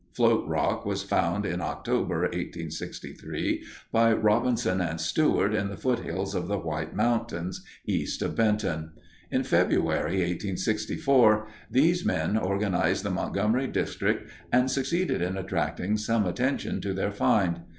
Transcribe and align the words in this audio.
Float 0.15 0.47
rock 0.47 0.83
was 0.83 1.03
found 1.03 1.45
in 1.45 1.61
October, 1.61 2.21
1863, 2.21 3.63
by 3.91 4.11
Robinson 4.11 4.81
and 4.81 4.99
Stuart 4.99 5.53
in 5.53 5.67
the 5.69 5.77
foothills 5.77 6.33
of 6.33 6.47
the 6.47 6.57
White 6.57 6.95
Mountains, 6.95 7.63
east 7.85 8.23
of 8.23 8.35
Benton. 8.35 8.93
In 9.29 9.43
February, 9.43 10.13
1864, 10.25 11.47
these 11.69 12.03
men 12.03 12.35
organized 12.35 13.03
the 13.03 13.11
Montgomery 13.11 13.67
District 13.67 14.27
and 14.51 14.71
succeeded 14.71 15.21
in 15.21 15.37
attracting 15.37 15.97
some 15.97 16.25
attention 16.25 16.81
to 16.81 16.93
their 16.95 17.11
find. 17.11 17.61